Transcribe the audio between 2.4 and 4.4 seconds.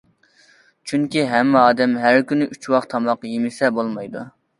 ئۈچ ۋاق تاماق يېمىسە بولمايدۇ.